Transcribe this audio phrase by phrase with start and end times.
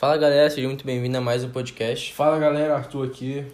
[0.00, 2.14] Fala galera, seja muito bem-vindo a mais um podcast.
[2.14, 3.44] Fala galera, Arthur aqui.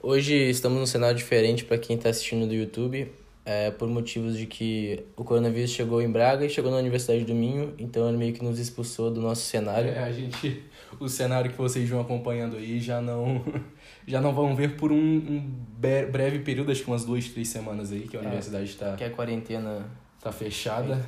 [0.00, 3.10] Hoje estamos num cenário diferente para quem está assistindo do YouTube,
[3.44, 7.34] é, por motivos de que o coronavírus chegou em Braga e chegou na Universidade do
[7.34, 9.90] Minho, então ele meio que nos expulsou do nosso cenário.
[9.90, 10.62] É, a gente,
[11.00, 13.44] o cenário que vocês vão acompanhando aí já não,
[14.06, 17.90] já não vão ver por um, um breve período, acho que umas duas, três semanas
[17.90, 18.94] aí que a é, universidade está.
[18.94, 19.84] Que a quarentena
[20.16, 21.04] está fechada.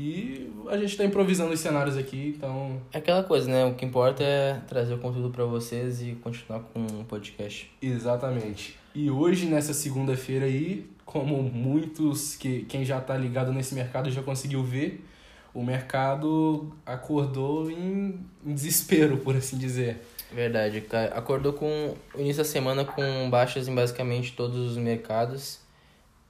[0.00, 2.80] E a gente está improvisando os cenários aqui, então.
[2.92, 3.64] É aquela coisa, né?
[3.64, 7.68] O que importa é trazer o conteúdo para vocês e continuar com o podcast.
[7.82, 8.78] Exatamente.
[8.94, 14.22] E hoje, nessa segunda-feira aí, como muitos que quem já está ligado nesse mercado já
[14.22, 15.04] conseguiu ver,
[15.52, 20.00] o mercado acordou em, em desespero, por assim dizer.
[20.32, 20.86] Verdade.
[21.12, 25.58] Acordou com o início da semana com baixas em basicamente todos os mercados.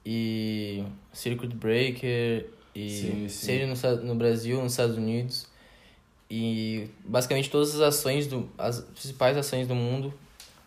[0.03, 0.83] E
[1.13, 2.47] Circuit Breaker
[2.85, 3.45] e sim, sim.
[3.45, 5.47] seja no, no Brasil, nos Estados Unidos.
[6.29, 10.13] E basicamente todas as ações, do, as principais ações do mundo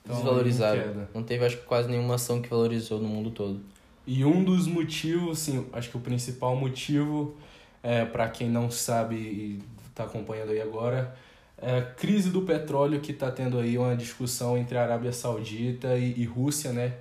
[0.05, 1.07] então, desvalorizaram.
[1.15, 3.61] Não teve, acho que, quase nenhuma ação que valorizou no mundo todo.
[4.07, 7.37] E um dos motivos, sim, acho que o principal motivo,
[7.83, 11.15] é, para quem não sabe e está acompanhando aí agora,
[11.57, 15.97] é a crise do petróleo que está tendo aí uma discussão entre a Arábia Saudita
[15.97, 16.95] e, e Rússia, né?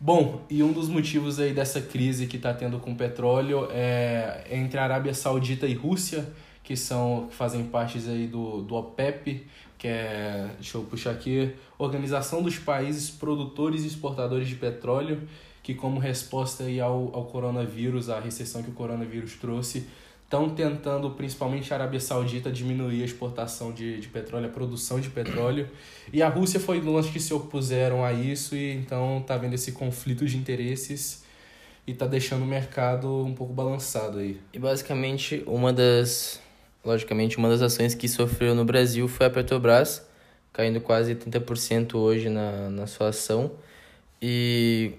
[0.00, 4.46] Bom, e um dos motivos aí dessa crise que está tendo com o petróleo é
[4.48, 6.32] entre a Arábia Saudita e Rússia,
[6.62, 9.44] que são que fazem parte aí do, do OPEP,
[9.76, 15.28] que é, deixa eu puxar aqui, Organização dos Países Produtores e Exportadores de Petróleo,
[15.64, 19.88] que como resposta aí ao, ao coronavírus, à recessão que o coronavírus trouxe,
[20.28, 25.08] estão tentando, principalmente a Arábia Saudita, diminuir a exportação de, de petróleo, a produção de
[25.08, 25.68] petróleo.
[26.10, 29.52] E a Rússia foi um dos que se opuseram a isso, e então está vendo
[29.52, 31.22] esse conflito de interesses
[31.86, 34.40] e está deixando o mercado um pouco balançado aí.
[34.54, 36.40] E basicamente, uma das.
[36.82, 40.02] Logicamente, uma das ações que sofreu no Brasil foi a Petrobras,
[40.50, 43.52] caindo quase 30% hoje na, na sua ação.
[44.22, 44.94] E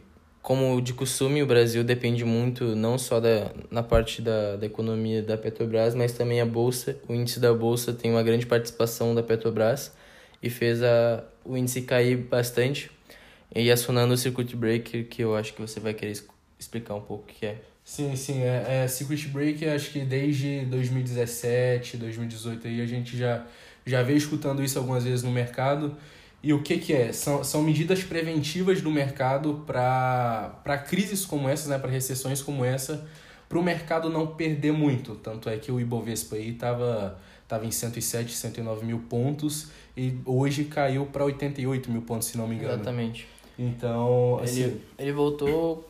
[0.49, 5.21] como de costume, o Brasil depende muito não só da, na parte da, da economia
[5.21, 6.97] da Petrobras, mas também a Bolsa.
[7.07, 9.91] O índice da Bolsa tem uma grande participação da Petrobras
[10.41, 12.89] e fez a, o índice cair bastante.
[13.55, 16.19] E acionando o Circuit Breaker, que eu acho que você vai querer
[16.57, 17.57] explicar um pouco o que é.
[17.83, 18.41] Sim, sim.
[18.41, 23.45] É, é Circuit Breaker, acho que desde 2017, 2018 aí a gente já,
[23.85, 25.95] já veio escutando isso algumas vezes no mercado.
[26.41, 27.11] E o que, que é?
[27.11, 31.77] São, são medidas preventivas do mercado para crises como essa, né?
[31.77, 33.05] para recessões como essa,
[33.47, 35.15] para o mercado não perder muito.
[35.15, 40.65] Tanto é que o Ibovespa aí estava tava em 107, 109 mil pontos e hoje
[40.65, 42.75] caiu para 88 mil pontos, se não me engano.
[42.75, 43.27] Exatamente.
[43.57, 44.63] Então, assim...
[44.63, 45.89] Ele, ele voltou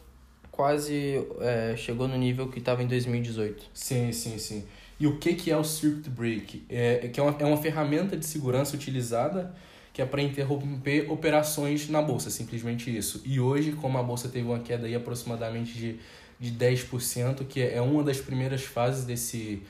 [0.49, 1.21] quase...
[1.41, 3.66] É, chegou no nível que estava em 2018.
[3.73, 4.63] Sim, sim, sim.
[4.97, 6.63] E o que, que é o Circuit Break?
[6.69, 9.53] É, que é uma, é uma ferramenta de segurança utilizada
[9.99, 13.21] que é para interromper operações na bolsa, simplesmente isso.
[13.25, 15.99] E hoje, como a bolsa teve uma queda aí aproximadamente de,
[16.39, 19.61] de 10%, que é uma das primeiras fases desse,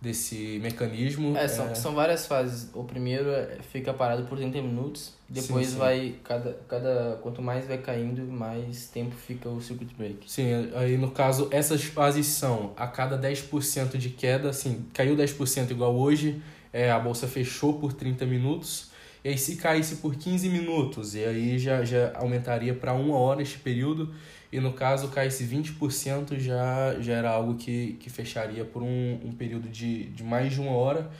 [0.00, 1.36] desse mecanismo.
[1.36, 1.74] É, são, é...
[1.76, 2.70] são várias fases.
[2.74, 5.78] O primeiro é, fica parado por 30 minutos, depois sim, sim.
[5.78, 10.28] vai, cada, cada, quanto mais vai caindo, mais tempo fica o circuit break.
[10.28, 15.70] Sim, aí no caso, essas fases são a cada 10% de queda, assim, caiu 10%
[15.70, 18.88] igual hoje, é, a bolsa fechou por 30 minutos,
[19.28, 23.42] e aí se caísse por 15 minutos, e aí já, já aumentaria para uma hora
[23.42, 24.10] este período,
[24.50, 29.32] e no caso caísse 20% já, já era algo que, que fecharia por um, um
[29.32, 31.10] período de, de mais de uma hora.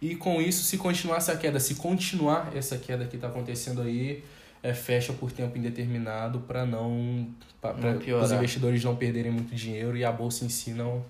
[0.00, 4.24] E com isso, se continuasse a queda, se continuar essa queda que está acontecendo aí,
[4.62, 7.28] é, fecha por tempo indeterminado para não
[7.60, 11.04] para os investidores não perderem muito dinheiro e a bolsa em si não.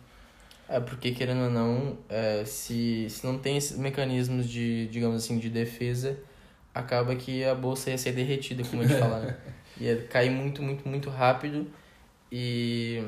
[0.68, 5.38] É porque querendo ou não é, se, se não tem esses mecanismos de digamos assim
[5.38, 6.18] de defesa
[6.78, 9.36] acaba que a bolsa ia ser derretida, como a gente fala, né?
[9.80, 11.70] Ia cair muito, muito, muito rápido
[12.32, 13.02] e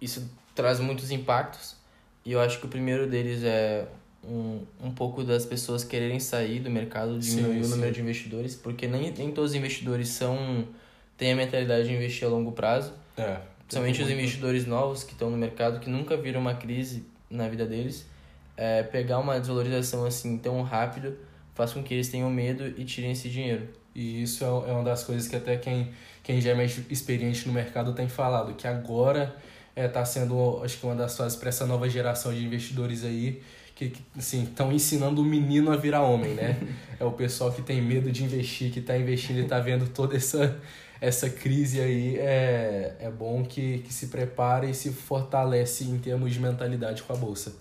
[0.00, 1.76] isso traz muitos impactos.
[2.24, 3.88] E eu acho que o primeiro deles é
[4.24, 8.86] um, um pouco das pessoas quererem sair do mercado, diminuir o número de investidores, porque
[8.86, 10.68] nem, nem todos os investidores são
[11.16, 12.92] têm a mentalidade de investir a longo prazo.
[13.16, 17.48] É, Principalmente os investidores novos que estão no mercado, que nunca viram uma crise na
[17.48, 18.06] vida deles.
[18.56, 21.16] É, pegar uma desvalorização assim tão rápido
[21.60, 23.68] faz com que eles tenham medo e tirem esse dinheiro.
[23.94, 25.90] E isso é, é uma das coisas que até quem,
[26.22, 29.36] quem já é mais experiente no mercado tem falado, que agora
[29.76, 33.04] está é, tá sendo, acho que uma das fases para essa nova geração de investidores
[33.04, 33.42] aí,
[33.74, 36.58] que assim, estão ensinando o menino a virar homem, né?
[36.98, 40.16] é o pessoal que tem medo de investir, que está investindo e está vendo toda
[40.16, 40.58] essa,
[40.98, 42.16] essa crise aí.
[42.16, 47.12] É, é bom que, que se prepare e se fortalece em termos de mentalidade com
[47.12, 47.54] a Bolsa.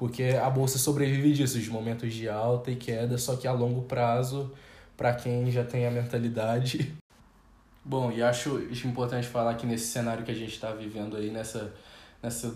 [0.00, 3.82] Porque a bolsa sobrevive disso, de momentos de alta e queda, só que a longo
[3.82, 4.50] prazo,
[4.96, 6.94] para quem já tem a mentalidade.
[7.84, 11.74] Bom, e acho, importante falar que nesse cenário que a gente está vivendo aí, nessa,
[12.22, 12.54] nessa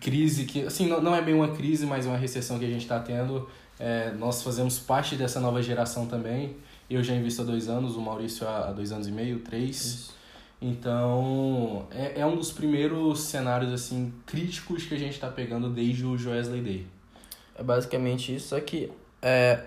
[0.00, 2.82] crise que, assim, não, não é bem uma crise, mas uma recessão que a gente
[2.82, 3.48] está tendo,
[3.78, 6.56] é, nós fazemos parte dessa nova geração também.
[6.90, 9.76] Eu já invisto há dois anos, o Maurício há dois anos e meio, três.
[9.76, 10.14] Isso.
[10.66, 16.06] Então, é, é um dos primeiros cenários, assim, críticos que a gente está pegando desde
[16.06, 16.86] o Joesley Day.
[17.54, 18.90] É basicamente isso, só que
[19.20, 19.62] é,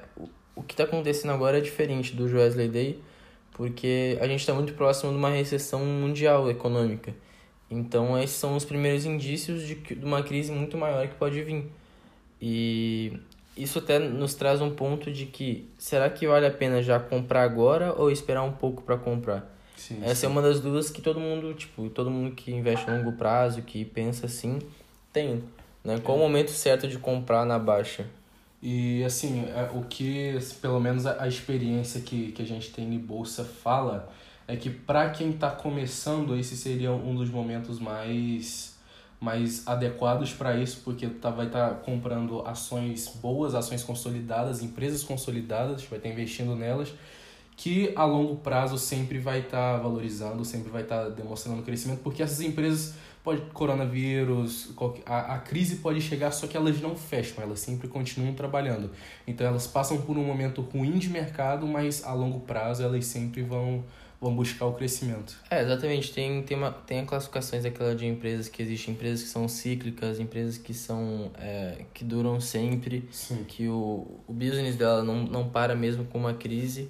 [0.55, 2.99] o que está acontecendo agora é diferente do Joesley Day,
[3.51, 7.13] porque a gente está muito próximo de uma recessão mundial econômica.
[7.69, 11.71] Então, esses são os primeiros indícios de, de uma crise muito maior que pode vir.
[12.41, 13.19] E
[13.55, 17.43] isso até nos traz um ponto de que será que vale a pena já comprar
[17.43, 19.56] agora ou esperar um pouco para comprar?
[19.77, 20.25] Sim, Essa sim.
[20.25, 23.61] é uma das dúvidas que todo mundo, tipo, todo mundo que investe a longo prazo,
[23.61, 24.59] que pensa assim,
[25.13, 25.43] tem,
[25.83, 25.99] né?
[26.03, 28.05] Qual o momento certo de comprar na baixa?
[28.61, 32.97] E assim, é, o que pelo menos a experiência que, que a gente tem em
[32.97, 34.11] bolsa fala
[34.47, 38.75] é que para quem está começando, esse seria um dos momentos mais
[39.19, 45.03] mais adequados para isso, porque tá, vai estar tá comprando ações boas, ações consolidadas, empresas
[45.03, 46.93] consolidadas, vai estar tá investindo nelas,
[47.57, 52.01] que a longo prazo sempre vai estar tá valorizando, sempre vai estar tá demonstrando crescimento,
[52.03, 52.93] porque essas empresas,
[53.23, 54.69] pode coronavírus,
[55.05, 58.91] a, a crise pode chegar, só que elas não fecham, elas sempre continuam trabalhando.
[59.25, 63.41] Então elas passam por um momento ruim de mercado, mas a longo prazo elas sempre
[63.41, 63.83] vão
[64.19, 65.37] vão buscar o crescimento.
[65.49, 66.11] É, exatamente.
[66.11, 70.57] Tem, tem, uma, tem classificações aquela de empresas que existem, empresas que são cíclicas, empresas
[70.57, 73.43] que são é, que duram sempre, Sim.
[73.47, 76.89] que o, o business dela não, não para mesmo com uma crise.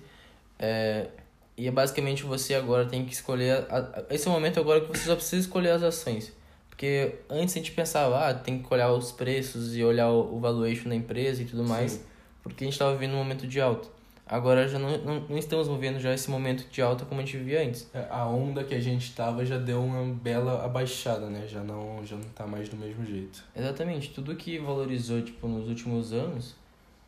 [0.59, 1.07] É,
[1.55, 3.65] e é basicamente você agora tem que escolher.
[3.69, 6.31] A, a, esse é o momento agora que você só precisa escolher as ações.
[6.69, 10.39] Porque antes a gente pensava, ah, tem que olhar os preços e olhar o, o
[10.39, 12.01] valuation da empresa e tudo mais, Sim.
[12.43, 13.87] porque a gente estava vivendo um momento de alta.
[14.29, 17.37] Agora já não, não, não, estamos vivendo já esse momento de alta como a gente
[17.37, 17.89] vivia antes.
[17.93, 21.47] É, a onda que a gente estava já deu uma bela abaixada, né?
[21.47, 23.43] Já não, já não tá mais do mesmo jeito.
[23.55, 24.11] Exatamente.
[24.11, 26.55] Tudo que valorizou, tipo, nos últimos anos,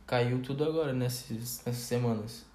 [0.08, 2.46] caiu tudo agora, nessas, nessas semanas.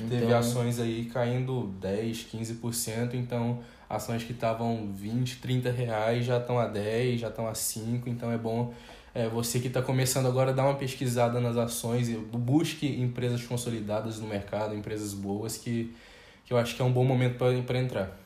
[0.00, 0.08] Então...
[0.08, 6.58] Teve ações aí caindo 10, 15%, então ações que estavam 20, 30 reais já estão
[6.58, 8.72] a 10, já estão a 5, então é bom
[9.14, 14.20] é, você que está começando agora, dá uma pesquisada nas ações e busque empresas consolidadas
[14.20, 15.92] no mercado, empresas boas, que,
[16.44, 18.16] que eu acho que é um bom momento para entrar.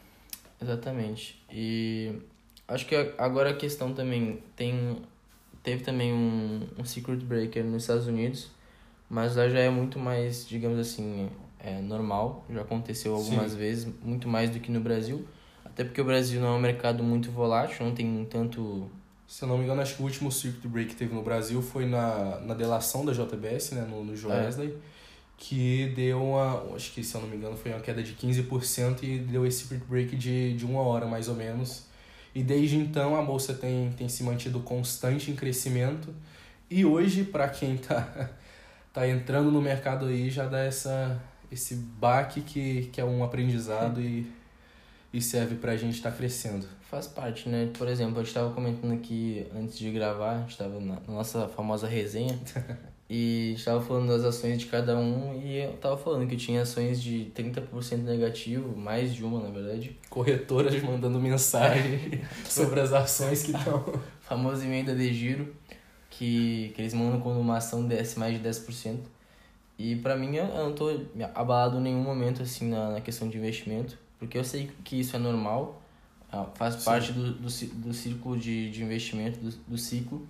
[0.60, 1.42] Exatamente.
[1.50, 2.12] E
[2.68, 4.98] acho que agora a questão também tem
[5.62, 8.50] teve também um, um secret breaker nos Estados Unidos,
[9.12, 11.28] mas lá já é muito mais, digamos assim,
[11.60, 13.58] é normal, já aconteceu algumas Sim.
[13.58, 15.28] vezes, muito mais do que no Brasil,
[15.62, 18.90] até porque o Brasil não é um mercado muito volátil, não tem tanto
[19.26, 21.60] se eu não me engano, acho que o último circuit break que teve no Brasil
[21.62, 24.72] foi na, na delação da JBS, né, no, no Joesley, é.
[25.36, 29.02] que deu uma, acho que se eu não me engano, foi uma queda de 15%
[29.02, 31.86] e deu esse circuit break de, de uma hora, mais ou menos.
[32.34, 36.14] E desde então a bolsa tem, tem se mantido constante em crescimento.
[36.70, 38.30] E hoje, para quem tá,
[38.92, 44.00] tá entrando no mercado aí, já dá essa, esse baque que, que é um aprendizado
[44.00, 44.30] e,
[45.12, 47.70] e serve para a gente estar tá crescendo faz parte, né?
[47.72, 51.48] Por exemplo, a gente estava comentando aqui antes de gravar, a gente estava na nossa
[51.48, 52.38] famosa resenha
[53.08, 56.36] e a gente estava falando das ações de cada um e eu estava falando que
[56.36, 59.98] tinha ações de 30% negativo, mais de uma, na verdade.
[60.10, 63.82] Corretoras mandando mensagem sobre as ações que estão.
[64.20, 65.56] Famosa emenda de giro,
[66.12, 68.98] que, que eles mandam quando uma ação desce mais de 10%.
[69.78, 70.90] E para mim, eu não tô
[71.34, 75.16] abalado em nenhum momento assim na, na questão de investimento, porque eu sei que isso
[75.16, 75.82] é normal
[76.30, 76.84] ah, faz Sim.
[76.84, 80.26] parte do, do, do círculo de, de investimento, do, do ciclo.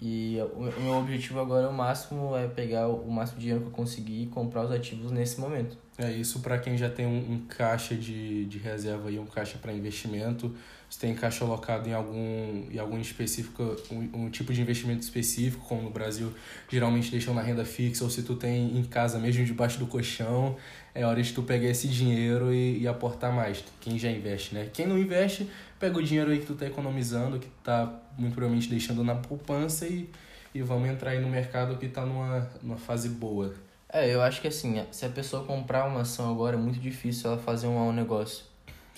[0.00, 3.72] E o meu objetivo agora, o máximo, é pegar o máximo de dinheiro que eu
[3.72, 5.76] conseguir e comprar os ativos nesse momento.
[5.98, 9.58] É isso para quem já tem um, um, caixa de, de reserva e um caixa
[9.58, 10.54] para investimento.
[10.88, 15.64] Se tem caixa alocado em algum, em algum específico, um, um, tipo de investimento específico,
[15.66, 16.32] como no Brasil
[16.68, 20.56] geralmente deixam na renda fixa, ou se tu tem em casa mesmo debaixo do colchão,
[20.94, 23.62] é hora de tu pegar esse dinheiro e, e aportar mais.
[23.80, 24.70] Quem já investe, né?
[24.72, 28.68] Quem não investe, pega o dinheiro aí que tu tá economizando, que tá muito provavelmente
[28.68, 30.08] deixando na poupança e,
[30.54, 33.54] e vamos entrar aí no mercado que tá numa, numa fase boa.
[33.90, 37.30] É, eu acho que assim, se a pessoa comprar uma ação agora, é muito difícil
[37.30, 38.47] ela fazer um mau negócio.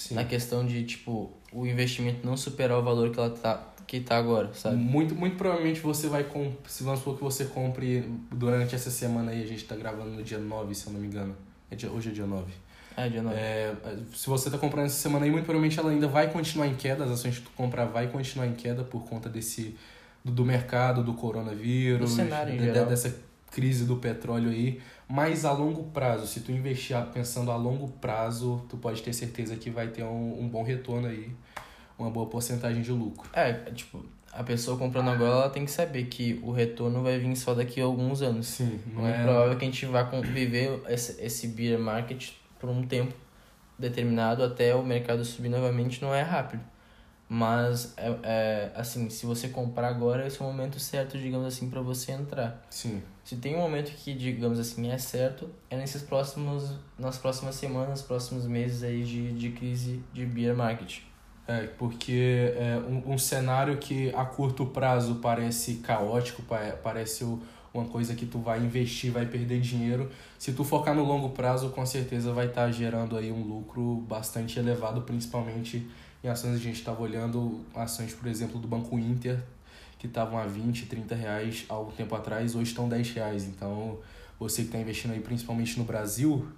[0.01, 0.15] Sim.
[0.15, 4.17] Na questão de, tipo, o investimento não superar o valor que ela tá, que tá
[4.17, 4.77] agora, sabe?
[4.77, 6.55] Muito, muito provavelmente você vai, comp...
[6.67, 10.23] se vamos supor que você compre durante essa semana aí, a gente tá gravando no
[10.23, 11.37] dia 9, se eu não me engano.
[11.71, 12.51] É dia, hoje é dia 9.
[12.97, 13.37] É, dia 9.
[13.37, 13.75] É,
[14.15, 17.05] se você tá comprando essa semana aí, muito provavelmente ela ainda vai continuar em queda,
[17.05, 19.77] as ações que tu comprar vai continuar em queda por conta desse
[20.25, 23.15] do, do mercado, do coronavírus, Do cenário de- dessa
[23.51, 28.65] crise do petróleo aí, mas a longo prazo, se tu investir pensando a longo prazo,
[28.69, 31.35] tu pode ter certeza que vai ter um, um bom retorno aí,
[31.99, 33.29] uma boa porcentagem de lucro.
[33.33, 37.35] É, tipo, a pessoa comprando agora, ela tem que saber que o retorno vai vir
[37.35, 38.47] só daqui a alguns anos.
[38.47, 42.87] Sim, Não é provável que a gente vá viver esse, esse beer market por um
[42.87, 43.13] tempo
[43.77, 46.63] determinado até o mercado subir novamente, não é rápido.
[47.33, 51.71] Mas, é, é, assim, se você comprar agora, esse é o momento certo, digamos assim,
[51.71, 52.61] para você entrar.
[52.69, 57.55] Sim, Se tem um momento que, digamos assim, é certo, é nesses próximos, nas próximas
[57.55, 61.03] semanas, próximos meses aí de, de crise de beer market.
[61.47, 67.25] É, porque é um, um cenário que a curto prazo parece caótico, pa- parece
[67.73, 70.11] uma coisa que tu vai investir, vai perder dinheiro.
[70.37, 74.59] Se tu focar no longo prazo, com certeza vai estar gerando aí um lucro bastante
[74.59, 75.89] elevado, principalmente
[76.23, 76.55] em ações.
[76.55, 79.43] A gente estava olhando ações, por exemplo, do Banco Inter,
[79.99, 83.45] que estavam a 20, 30 reais há um tempo atrás, hoje estão 10 reais.
[83.45, 83.99] Então,
[84.39, 86.49] você que está investindo aí, principalmente no Brasil,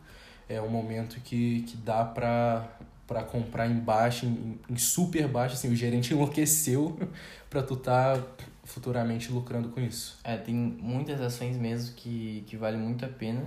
[0.49, 2.69] é um momento que, que dá para
[3.04, 6.99] para comprar em baixa, em, em super baixa, assim, o gerente enlouqueceu
[7.50, 8.19] para tu tá
[8.64, 10.19] futuramente lucrando com isso.
[10.25, 13.45] É, tem muitas ações mesmo que, que valem muito a pena,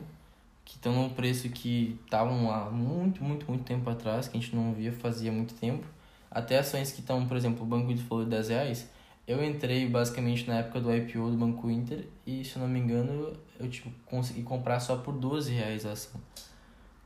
[0.63, 4.55] que estão num preço que estavam há muito, muito, muito tempo atrás, que a gente
[4.55, 5.86] não via fazia muito tempo.
[6.36, 8.89] Até ações que estão, por exemplo, o Banco Inter falou de 10 reais,
[9.25, 12.77] eu entrei basicamente na época do IPO do Banco Inter e, se eu não me
[12.77, 16.20] engano, eu tipo, consegui comprar só por 12 reais a ação.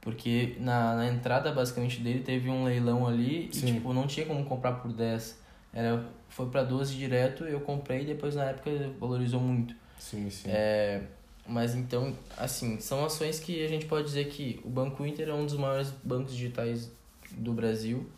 [0.01, 3.67] Porque na, na entrada basicamente dele teve um leilão ali Sim.
[3.67, 5.38] e tipo, não tinha como comprar por 10.
[5.71, 9.75] Era, foi para 12 direto, eu comprei e depois na época valorizou muito.
[10.00, 10.50] Sim, sim.
[10.50, 11.03] É,
[11.48, 15.33] mas então, assim, são ações que a gente pode dizer que o Banco Inter é
[15.36, 16.91] um dos maiores bancos digitais
[17.31, 18.09] do Brasil.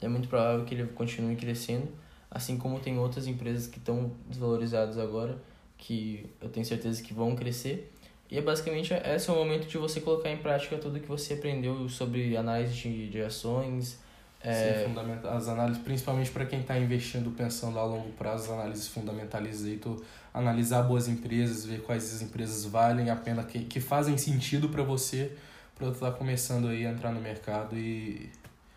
[0.00, 1.88] É muito provável que ele continue crescendo,
[2.30, 5.36] assim como tem outras empresas que estão desvalorizadas agora,
[5.76, 7.92] que eu tenho certeza que vão crescer.
[8.30, 11.34] E é basicamente esse é o momento de você colocar em prática tudo que você
[11.34, 13.98] aprendeu sobre análise de, de ações.
[14.42, 18.50] É, Sim, fundamenta- as análises, principalmente para quem está investindo pensando a longo prazo, as
[18.58, 20.02] análises fundamentalistas aí, tu
[20.32, 24.82] analisar boas empresas, ver quais as empresas valem a pena, que, que fazem sentido para
[24.82, 25.32] você,
[25.76, 28.30] para tu estar começando aí a entrar no mercado e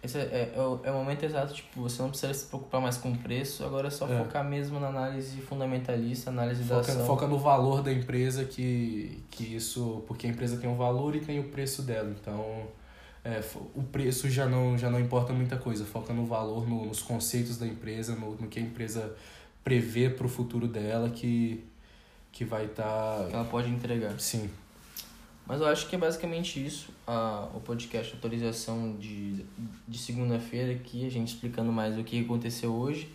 [0.04, 2.82] Esse é, é, é o, é o momento exato, tipo, você não precisa se preocupar
[2.82, 4.18] mais com o preço, agora é só É.
[4.18, 7.06] focar mesmo na análise fundamentalista, análise da foca, ação.
[7.06, 11.22] foca no valor da empresa que, que isso porque a empresa tem um valor e
[11.22, 12.68] tem o preço dela então
[13.24, 13.42] é,
[13.74, 17.58] o preço já não já não importa muita coisa foca no valor no- nos conceitos
[17.58, 19.16] da empresa no, no que a empresa
[19.64, 21.64] prevê para o futuro dela que
[22.34, 24.20] que vai estar que ela pode entregar.
[24.20, 24.50] sim
[25.46, 29.46] Mas eu acho que é basicamente isso, a, o podcast atualização de,
[29.88, 33.10] de segunda-feira aqui, a gente explicando mais o que aconteceu hoje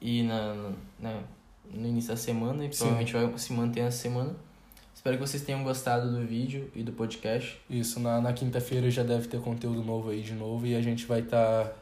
[0.00, 1.20] e na, na,
[1.72, 2.78] no início da semana, e Sim.
[2.78, 4.34] provavelmente vai se manter essa semana.
[4.94, 7.60] Espero que vocês tenham gostado do vídeo e do podcast.
[7.68, 11.06] isso na, na quinta-feira já deve ter conteúdo novo aí de novo e a gente
[11.06, 11.72] vai estar tá,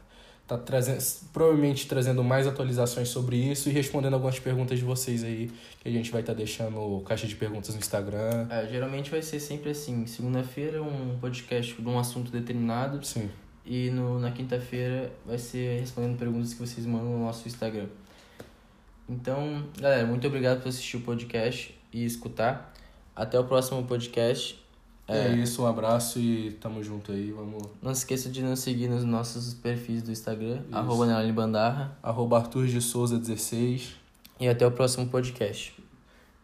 [0.57, 1.03] trazendo
[1.33, 5.51] provavelmente trazendo mais atualizações sobre isso e respondendo algumas perguntas de vocês aí
[5.81, 9.41] que a gente vai estar deixando caixa de perguntas no Instagram É, geralmente vai ser
[9.41, 13.29] sempre assim, segunda-feira um podcast de um assunto determinado sim
[13.69, 17.87] e no, na quinta-feira vai ser respondendo perguntas que vocês mandam no nosso Instagram.
[19.07, 22.73] Então, galera, muito obrigado por assistir o podcast e escutar.
[23.15, 24.59] Até o próximo podcast.
[25.09, 27.31] É isso, um abraço e tamo junto aí.
[27.31, 27.63] Vamos.
[27.83, 30.77] Não se esqueça de nos seguir nos nossos perfis do Instagram, Isso.
[30.77, 31.97] arroba Bandarra.
[32.03, 33.97] Arroba Arthur de Souza 16.
[34.39, 35.78] E até o próximo podcast.